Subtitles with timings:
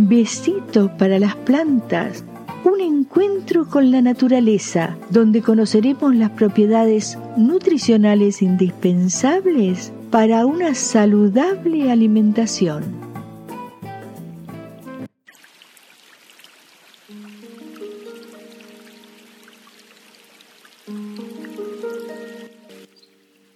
[0.00, 2.24] Besito para las plantas,
[2.64, 12.84] un encuentro con la naturaleza, donde conoceremos las propiedades nutricionales indispensables para una saludable alimentación.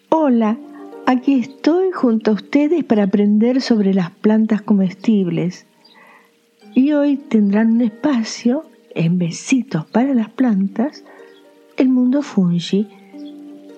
[0.08, 0.58] Hola,
[1.06, 5.66] aquí estoy junto a ustedes para aprender sobre las plantas comestibles
[6.74, 11.04] y hoy tendrán un espacio en besitos para las plantas,
[11.76, 12.88] el mundo fungi,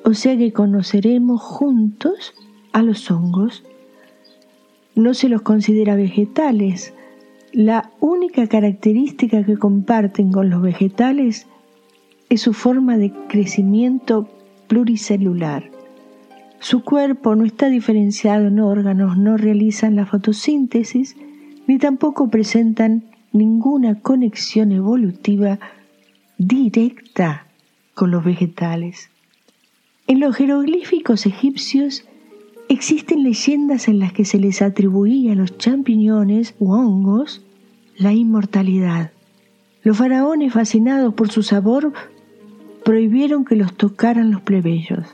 [0.04, 2.34] o sea que conoceremos juntos
[2.72, 3.64] a los hongos.
[4.94, 6.92] No se los considera vegetales.
[7.52, 11.46] La única característica que comparten con los vegetales
[12.28, 14.28] es su forma de crecimiento
[14.66, 15.70] pluricelular.
[16.58, 21.16] Su cuerpo no está diferenciado en órganos, no realizan la fotosíntesis,
[21.66, 25.58] ni tampoco presentan ninguna conexión evolutiva
[26.38, 27.46] directa
[27.94, 29.10] con los vegetales.
[30.06, 32.04] En los jeroglíficos egipcios
[32.68, 37.44] existen leyendas en las que se les atribuía a los champiñones u hongos
[37.96, 39.12] la inmortalidad.
[39.82, 41.92] Los faraones, fascinados por su sabor,
[42.84, 45.06] prohibieron que los tocaran los plebeyos.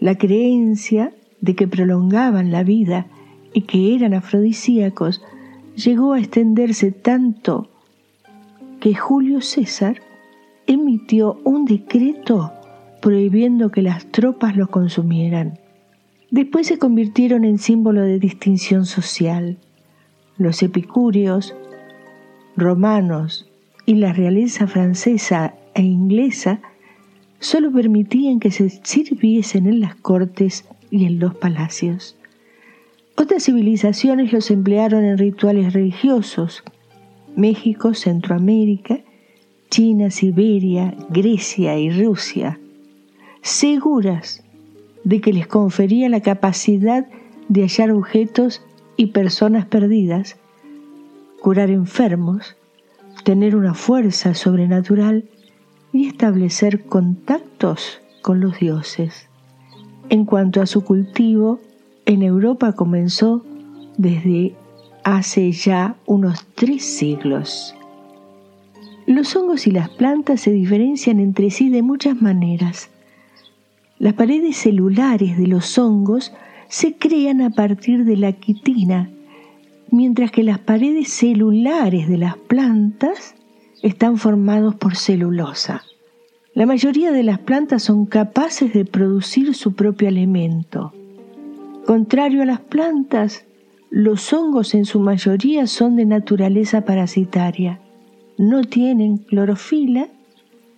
[0.00, 3.06] La creencia de que prolongaban la vida
[3.52, 5.22] y que eran afrodisíacos
[5.76, 7.68] llegó a extenderse tanto
[8.80, 10.00] que Julio César
[10.66, 12.52] emitió un decreto
[13.00, 15.58] prohibiendo que las tropas los consumieran.
[16.30, 19.58] Después se convirtieron en símbolo de distinción social.
[20.38, 21.54] Los epicúreos,
[22.56, 23.48] romanos
[23.84, 26.60] y la realeza francesa e inglesa
[27.38, 32.15] solo permitían que se sirviesen en las cortes y en los palacios.
[33.18, 36.62] Otras civilizaciones los emplearon en rituales religiosos.
[37.34, 39.00] México, Centroamérica,
[39.70, 42.58] China, Siberia, Grecia y Rusia,
[43.42, 44.44] seguras
[45.04, 47.06] de que les confería la capacidad
[47.48, 48.62] de hallar objetos
[48.96, 50.36] y personas perdidas,
[51.40, 52.56] curar enfermos,
[53.24, 55.24] tener una fuerza sobrenatural
[55.92, 59.28] y establecer contactos con los dioses.
[60.08, 61.60] En cuanto a su cultivo,
[62.06, 63.44] en Europa comenzó
[63.98, 64.54] desde
[65.02, 67.74] hace ya unos tres siglos.
[69.06, 72.90] Los hongos y las plantas se diferencian entre sí de muchas maneras.
[73.98, 76.32] Las paredes celulares de los hongos
[76.68, 79.10] se crean a partir de la quitina,
[79.90, 83.34] mientras que las paredes celulares de las plantas
[83.82, 85.82] están formados por celulosa.
[86.54, 90.92] La mayoría de las plantas son capaces de producir su propio alimento.
[91.86, 93.46] Contrario a las plantas,
[93.90, 97.80] los hongos en su mayoría son de naturaleza parasitaria.
[98.38, 100.08] No tienen clorofila,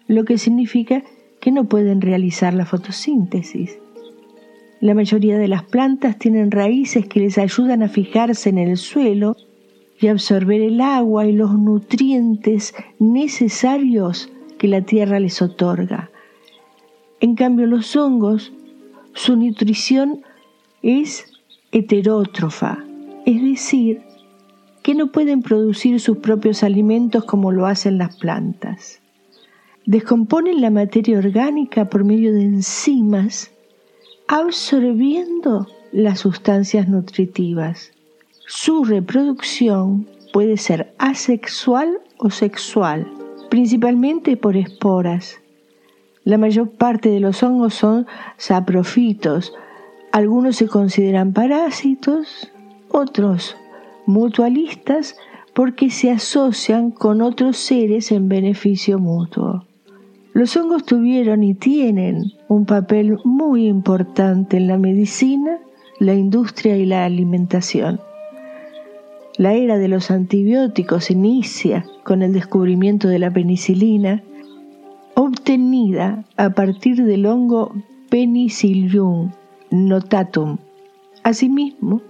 [0.06, 1.02] lo que significa
[1.40, 3.78] que no pueden realizar la fotosíntesis.
[4.82, 9.34] La mayoría de las plantas tienen raíces que les ayudan a fijarse en el suelo
[9.98, 16.10] y absorber el agua y los nutrientes necesarios que la tierra les otorga.
[17.20, 18.52] En cambio, los hongos,
[19.14, 20.20] su nutrición
[20.82, 21.26] es
[21.72, 22.84] heterótrofa,
[23.26, 24.02] es decir,
[24.82, 29.00] que no pueden producir sus propios alimentos como lo hacen las plantas.
[29.84, 33.50] Descomponen la materia orgánica por medio de enzimas,
[34.28, 37.92] absorbiendo las sustancias nutritivas.
[38.46, 43.10] Su reproducción puede ser asexual o sexual,
[43.50, 45.40] principalmente por esporas.
[46.24, 48.06] La mayor parte de los hongos son
[48.36, 49.54] saprofitos,
[50.12, 52.50] algunos se consideran parásitos,
[52.90, 53.56] otros
[54.06, 55.16] mutualistas
[55.54, 59.64] porque se asocian con otros seres en beneficio mutuo.
[60.32, 65.58] Los hongos tuvieron y tienen un papel muy importante en la medicina,
[65.98, 68.00] la industria y la alimentación.
[69.36, 74.22] La era de los antibióticos inicia con el descubrimiento de la penicilina,
[75.14, 77.74] obtenida a partir del hongo
[78.10, 79.32] Penicillium
[79.70, 80.58] notatum.
[81.22, 82.00] Asimismo,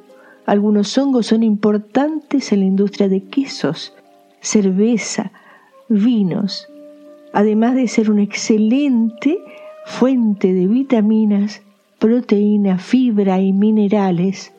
[0.46, 3.94] algunos hongos son importantes en la industria de quesos,
[4.40, 5.32] cerveza,
[5.88, 6.69] vinos,
[7.32, 9.38] además de ser una excelente
[9.84, 11.62] fuente de vitaminas,
[11.99, 14.52] proteína, fibra y minerales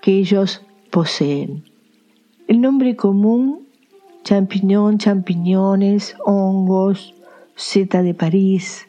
[0.00, 1.64] que ellos poseen.
[2.46, 3.66] El nombre común,
[4.24, 7.14] champiñón, champiñones, hongos,
[7.54, 8.87] seta de París,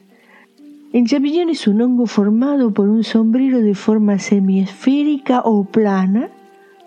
[0.92, 6.32] el champiñón es un hongo formado por un sombrero de forma semiesférica o plana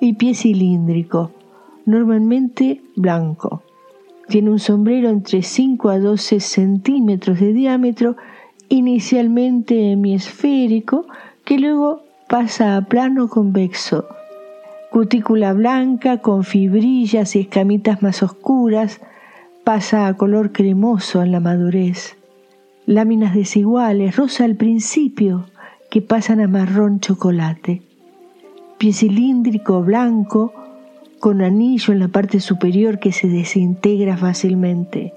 [0.00, 1.30] y pie cilíndrico,
[1.86, 3.62] normalmente blanco.
[4.26, 8.16] Tiene un sombrero entre 5 a 12 centímetros de diámetro,
[8.68, 11.06] inicialmente hemisférico,
[11.44, 14.06] que luego pasa a plano convexo.
[14.90, 19.00] Cutícula blanca con fibrillas y escamitas más oscuras,
[19.62, 22.16] pasa a color cremoso en la madurez.
[22.86, 25.46] Láminas desiguales, rosa al principio,
[25.88, 27.82] que pasan a marrón chocolate.
[28.78, 30.52] Pie cilíndrico blanco,
[31.20, 35.14] con anillo en la parte superior que se desintegra fácilmente.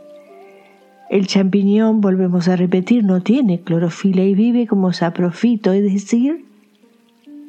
[1.09, 6.45] El champiñón, volvemos a repetir, no tiene clorofila y vive como saprofito, es decir,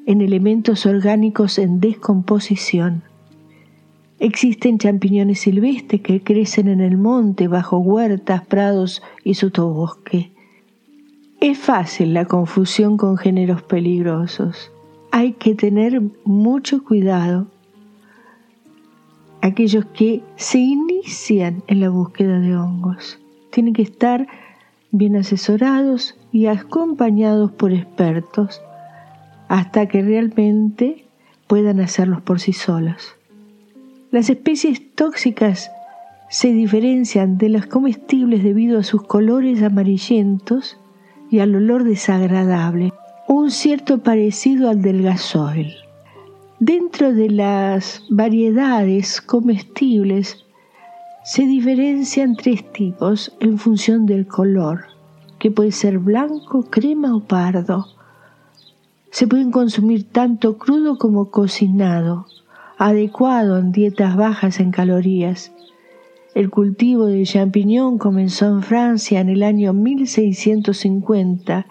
[0.06, 3.02] en elementos orgánicos en descomposición.
[4.18, 10.32] Existen champiñones silvestres que crecen en el monte, bajo huertas, prados y sotobosque.
[11.40, 14.72] Es fácil la confusión con géneros peligrosos.
[15.12, 17.46] Hay que tener mucho cuidado
[19.42, 23.18] aquellos que se inician en la búsqueda de hongos.
[23.50, 24.26] Tienen que estar
[24.92, 28.62] bien asesorados y acompañados por expertos
[29.48, 31.04] hasta que realmente
[31.46, 33.16] puedan hacerlos por sí solos.
[34.16, 35.70] Las especies tóxicas
[36.30, 40.78] se diferencian de las comestibles debido a sus colores amarillentos
[41.30, 42.94] y al olor desagradable,
[43.28, 45.74] un cierto parecido al del gasoil.
[46.60, 50.46] Dentro de las variedades comestibles
[51.22, 54.86] se diferencian tres tipos en función del color,
[55.38, 57.86] que puede ser blanco, crema o pardo.
[59.10, 62.24] Se pueden consumir tanto crudo como cocinado,
[62.78, 65.52] adecuado en dietas bajas en calorías.
[66.34, 71.66] El cultivo de champiñón comenzó en Francia en el año 1650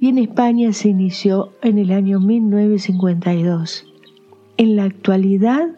[0.00, 3.86] y en España se inició en el año 1952.
[4.58, 5.68] En la actualidad,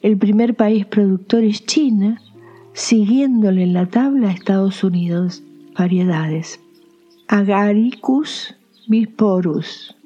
[0.00, 2.22] el primer país productor es China,
[2.72, 5.42] siguiéndole en la tabla a Estados Unidos.
[5.76, 6.60] Variedades.
[7.28, 8.56] Agaricus
[8.88, 9.96] bisporus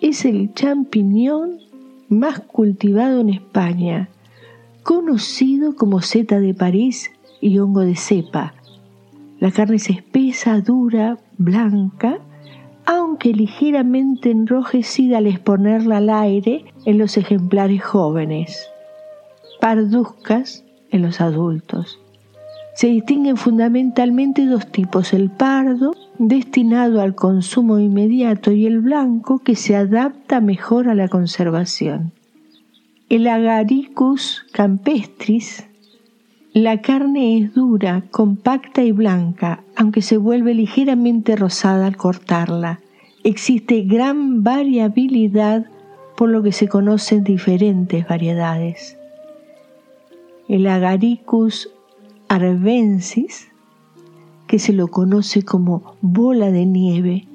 [0.00, 1.67] es el champiñón
[2.08, 4.08] más cultivado en España,
[4.82, 7.10] conocido como seta de París
[7.40, 8.54] y hongo de cepa.
[9.40, 12.18] La carne es espesa, dura, blanca
[12.88, 18.66] aunque ligeramente enrojecida al exponerla al aire en los ejemplares jóvenes,
[19.60, 22.00] parduzcas en los adultos.
[22.78, 29.56] Se distinguen fundamentalmente dos tipos, el pardo, destinado al consumo inmediato, y el blanco, que
[29.56, 32.12] se adapta mejor a la conservación.
[33.08, 35.66] El agaricus campestris,
[36.52, 42.78] la carne es dura, compacta y blanca, aunque se vuelve ligeramente rosada al cortarla.
[43.24, 45.66] Existe gran variabilidad
[46.16, 48.96] por lo que se conocen diferentes variedades.
[50.46, 51.70] El Agaricus
[52.28, 53.48] arvensis,
[54.46, 57.28] que se lo conoce como bola de nieve,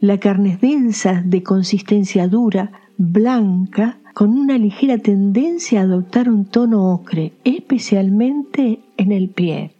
[0.00, 6.44] la carne es densa, de consistencia dura, blanca, con una ligera tendencia a adoptar un
[6.44, 9.72] tono ocre, especialmente en el pie.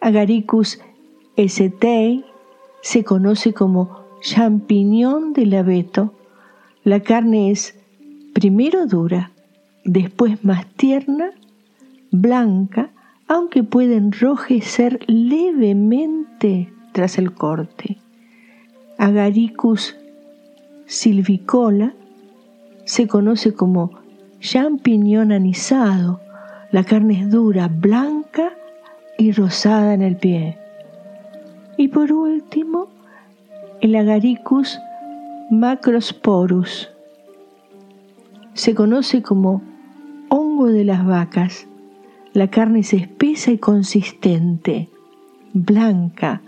[0.00, 0.80] Agaricus
[1.36, 2.24] st
[2.82, 6.14] se conoce como champiñón del abeto.
[6.84, 7.74] La carne es
[8.32, 9.32] primero dura,
[9.84, 11.32] después más tierna,
[12.10, 12.90] blanca,
[13.28, 17.98] aunque puede enrojecer levemente tras el corte.
[18.96, 19.96] Agaricus
[20.86, 21.92] silvicola
[22.84, 23.92] se conoce como
[24.40, 26.20] champiñón anisado.
[26.72, 28.54] La carne es dura, blanca
[29.18, 30.58] y rosada en el pie.
[31.76, 32.88] Y por último,
[33.80, 34.80] el Agaricus
[35.50, 36.90] macrosporus.
[38.54, 39.62] Se conoce como
[40.28, 41.67] hongo de las vacas.
[42.34, 44.88] La carne es espesa y consistente,
[45.54, 46.42] blanca,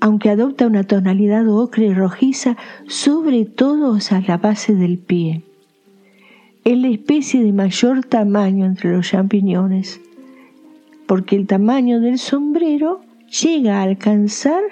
[0.00, 2.56] aunque adopta una tonalidad ocre y rojiza,
[2.88, 5.42] sobre todo a la base del pie.
[6.64, 10.00] Es la especie de mayor tamaño entre los champiñones,
[11.06, 13.00] porque el tamaño del sombrero
[13.42, 14.62] llega a alcanzar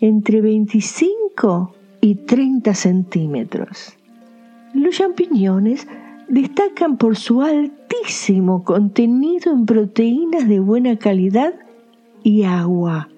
[0.00, 3.96] entre 25 y 30 centímetros.
[4.74, 5.86] Los champiñones
[6.28, 7.42] destacan por su
[8.64, 11.54] contenido en proteínas de buena calidad
[12.22, 13.08] y agua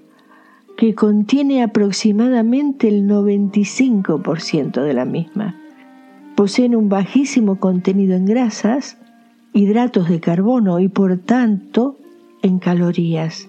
[0.77, 5.55] que contiene aproximadamente el 95% de la misma.
[6.35, 8.99] Poseen un bajísimo contenido en grasas,
[9.53, 11.97] hidratos de carbono y por tanto
[12.43, 13.49] en calorías.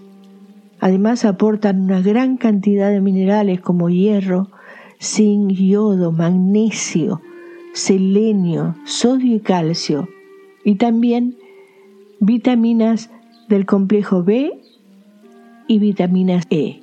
[0.80, 4.50] Además aportan una gran cantidad de minerales como hierro,
[5.02, 7.22] zinc, yodo, magnesio,
[7.74, 10.08] selenio, sodio y calcio,
[10.66, 11.38] y también
[12.20, 13.10] vitaminas
[13.48, 14.52] del complejo B
[15.68, 16.82] y vitaminas E.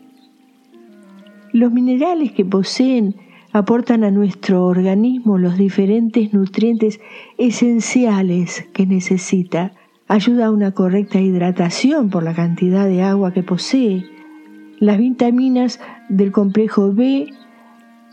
[1.52, 3.16] Los minerales que poseen
[3.52, 7.00] aportan a nuestro organismo los diferentes nutrientes
[7.36, 9.72] esenciales que necesita.
[10.08, 14.04] Ayuda a una correcta hidratación por la cantidad de agua que posee.
[14.78, 17.28] Las vitaminas del complejo B,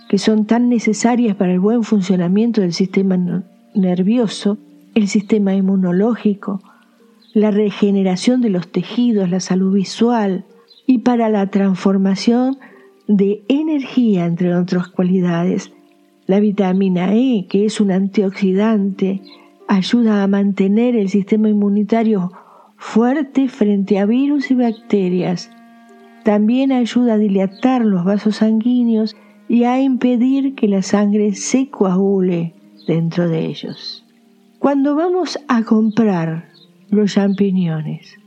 [0.09, 4.57] que son tan necesarias para el buen funcionamiento del sistema nervioso,
[4.95, 6.61] el sistema inmunológico,
[7.33, 10.45] la regeneración de los tejidos, la salud visual
[10.85, 12.57] y para la transformación
[13.07, 15.71] de energía, entre otras cualidades.
[16.25, 19.21] La vitamina E, que es un antioxidante,
[19.67, 22.31] ayuda a mantener el sistema inmunitario
[22.77, 25.51] fuerte frente a virus y bacterias.
[26.23, 29.15] También ayuda a dilatar los vasos sanguíneos
[29.47, 32.53] y a impedir que la sangre se coagule
[32.87, 33.98] dentro de ellos.
[34.59, 36.49] Cuando vamos a comprar
[36.89, 38.17] los champiñones,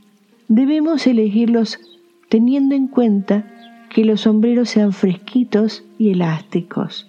[0.47, 1.79] debemos elegirlos
[2.27, 3.45] teniendo en cuenta
[3.91, 7.07] que los sombreros sean fresquitos y elásticos.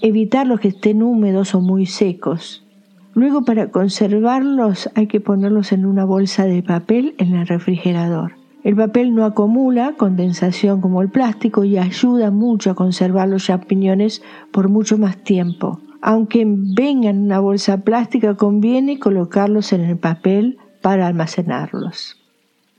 [0.00, 2.64] Evitar los que estén húmedos o muy secos.
[3.12, 8.36] Luego para conservarlos hay que ponerlos en una bolsa de papel en el refrigerador.
[8.64, 14.22] El papel no acumula condensación como el plástico y ayuda mucho a conservar los champiñones
[14.50, 15.78] por mucho más tiempo.
[16.02, 22.18] Aunque vengan en una bolsa plástica, conviene colocarlos en el papel para almacenarlos.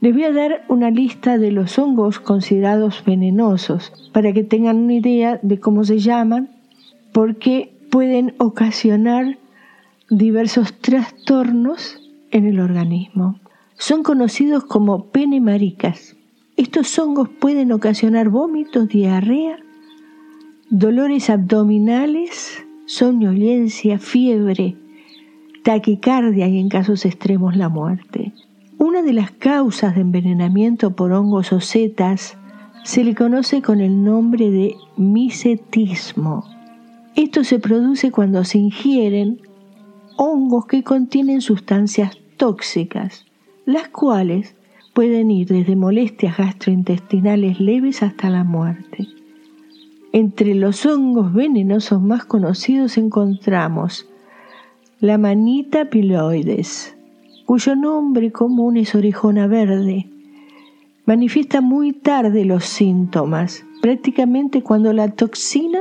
[0.02, 4.96] Les voy a dar una lista de los hongos considerados venenosos para que tengan una
[4.96, 6.50] idea de cómo se llaman,
[7.14, 9.38] porque pueden ocasionar
[10.10, 12.02] diversos trastornos
[12.32, 13.40] en el organismo.
[13.78, 16.18] Son conocidos como penemaricas.
[16.58, 19.58] Estos hongos pueden ocasionar vómitos, diarrea,
[20.70, 22.63] dolores abdominales,
[22.94, 24.78] somnolencia, fiebre,
[25.64, 28.34] taquicardia y en casos extremos la muerte.
[28.78, 32.38] Una de las causas de envenenamiento por hongos o setas
[32.84, 36.46] se le conoce con el nombre de misetismo.
[37.16, 39.42] Esto se produce cuando se ingieren
[40.16, 43.26] hongos que contienen sustancias tóxicas,
[43.66, 44.56] las cuales
[44.94, 49.08] pueden ir desde molestias gastrointestinales leves hasta la muerte.
[50.16, 54.08] Entre los hongos venenosos más conocidos encontramos
[55.00, 56.96] la manita piloides,
[57.48, 60.08] cuyo nombre común es orejona verde.
[61.08, 65.80] Manifiesta muy tarde los síntomas, prácticamente cuando la toxina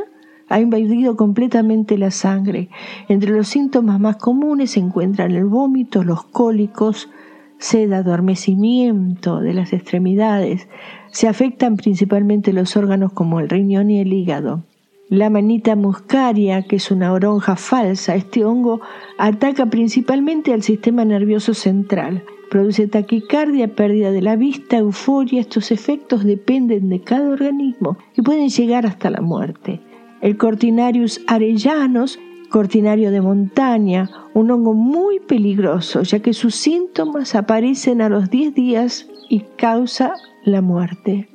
[0.49, 2.71] ha invadido completamente la sangre.
[3.11, 7.11] Entre los síntomas más comunes se encuentran el vómito, los cólicos,
[7.59, 10.69] sed, adormecimiento de las extremidades.
[11.13, 14.65] Se afectan principalmente los órganos como el riñón y el hígado.
[15.11, 18.81] La manita muscaria, que es una oronja falsa, este hongo
[19.19, 22.25] ataca principalmente al sistema nervioso central.
[22.51, 25.43] Produce taquicardia, pérdida de la vista, euforia.
[25.43, 29.81] Estos efectos dependen de cada organismo y pueden llegar hasta la muerte.
[30.23, 32.19] El Cortinarius arellanos,
[32.53, 38.55] cortinario de montaña, un hongo muy peligroso, ya que sus síntomas aparecen a los 10
[38.55, 41.29] días y causa la muerte.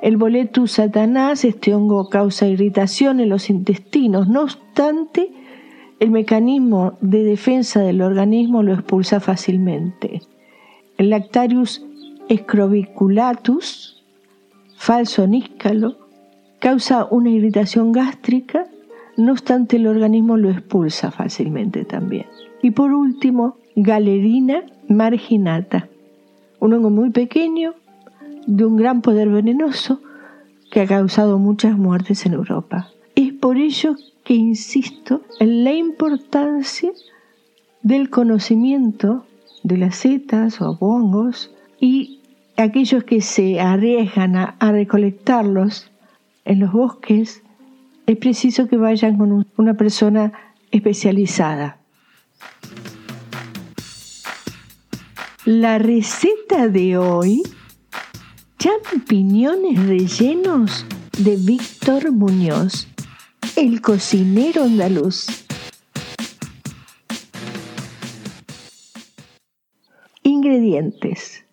[0.00, 5.30] El boletus satanás, este hongo causa irritación en los intestinos, no obstante,
[6.00, 10.22] el mecanismo de defensa del organismo lo expulsa fácilmente.
[10.96, 11.84] El Lactarius
[12.32, 14.04] scroviculatus,
[14.76, 15.98] falso níscalo,
[16.60, 18.68] causa una irritación gástrica,
[19.18, 22.26] no obstante el organismo lo expulsa fácilmente también.
[22.62, 25.88] Y por último, galerina marginata,
[26.60, 27.74] un hongo muy pequeño
[28.46, 30.00] de un gran poder venenoso
[30.70, 32.88] que ha causado muchas muertes en Europa.
[33.14, 36.92] Es por ello que insisto en la importancia
[37.82, 39.24] del conocimiento
[39.62, 42.20] de las setas o hongos y
[42.56, 45.90] aquellos que se arriesgan a, recolectarlos
[46.44, 47.42] en los bosques,
[48.08, 50.32] es preciso que vayan con una persona
[50.70, 51.78] especializada.
[55.44, 57.42] La receta de hoy
[58.58, 60.86] champiñones rellenos
[61.18, 62.88] de Víctor Muñoz,
[63.56, 65.26] el cocinero andaluz.
[70.22, 71.44] Ingredientes.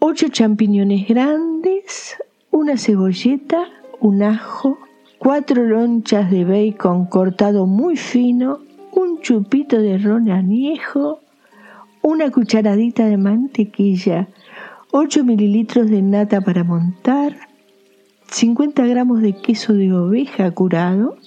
[0.00, 2.18] 8 champiñones grandes,
[2.50, 3.64] una cebolleta,
[4.00, 4.78] un ajo,
[5.20, 8.60] 4 lonchas de bacon cortado muy fino,
[8.90, 11.20] un chupito de ron añejo,
[12.00, 14.28] una cucharadita de mantequilla,
[14.92, 17.36] 8 mililitros de nata para montar,
[18.30, 21.18] 50 gramos de queso de oveja curado,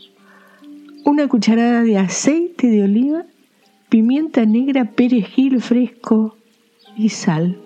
[1.06, 3.26] una cucharada de aceite de oliva,
[3.90, 6.36] pimienta negra, perejil fresco
[6.98, 7.60] y sal.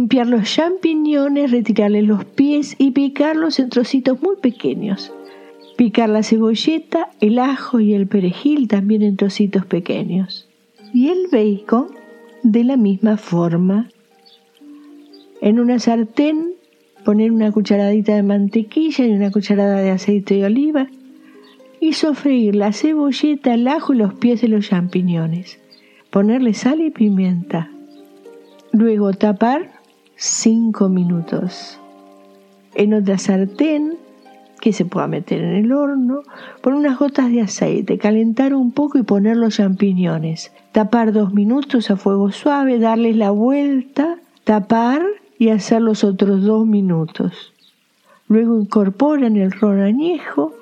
[0.00, 5.12] Limpiar los champiñones, retirarles los pies y picarlos en trocitos muy pequeños.
[5.76, 10.48] Picar la cebolleta, el ajo y el perejil también en trocitos pequeños.
[10.94, 11.88] Y el bacon
[12.42, 13.90] de la misma forma.
[15.42, 16.54] En una sartén
[17.04, 20.86] poner una cucharadita de mantequilla y una cucharada de aceite de oliva
[21.78, 25.60] y sofreír la cebolleta, el ajo y los pies de los champiñones.
[26.08, 27.70] Ponerle sal y pimienta.
[28.72, 29.79] Luego tapar
[30.22, 31.80] 5 minutos.
[32.74, 33.96] En otra sartén
[34.60, 36.24] que se pueda meter en el horno,
[36.60, 40.52] poner unas gotas de aceite, calentar un poco y poner los champiñones.
[40.72, 45.00] Tapar dos minutos a fuego suave, darles la vuelta, tapar
[45.38, 47.54] y hacer los otros dos minutos.
[48.28, 50.52] Luego incorporan el ron añejo,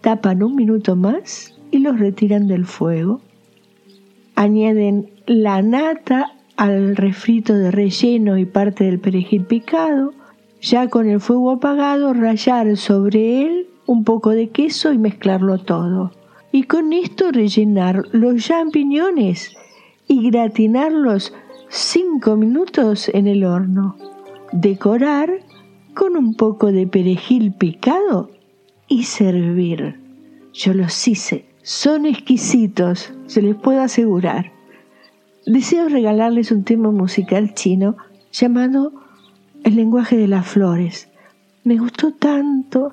[0.00, 3.20] tapan un minuto más y los retiran del fuego.
[4.36, 10.12] Añaden la nata al refrito de relleno y parte del perejil picado,
[10.60, 16.12] ya con el fuego apagado rallar sobre él un poco de queso y mezclarlo todo.
[16.52, 19.56] Y con esto rellenar los champiñones
[20.06, 21.32] y gratinarlos
[21.68, 23.96] 5 minutos en el horno.
[24.52, 25.30] Decorar
[25.94, 28.30] con un poco de perejil picado
[28.88, 29.98] y servir.
[30.52, 34.59] Yo los hice, son exquisitos, se les puedo asegurar
[35.46, 37.96] deseo regalarles un tema musical chino
[38.32, 38.92] llamado
[39.64, 41.08] El lenguaje de las flores.
[41.64, 42.92] Me gustó tanto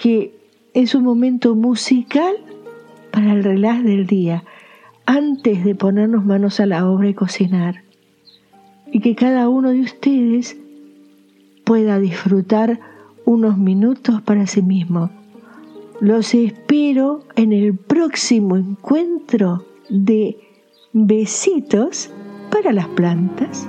[0.00, 0.34] que
[0.74, 2.34] es un momento musical
[3.10, 4.44] para el relax del día,
[5.06, 7.82] antes de ponernos manos a la obra y cocinar.
[8.92, 10.56] Y que cada uno de ustedes
[11.64, 12.80] pueda disfrutar
[13.24, 15.10] unos minutos para sí mismo.
[16.00, 20.47] Los espero en el próximo encuentro de
[21.06, 22.10] Besitos
[22.50, 23.68] para las plantas.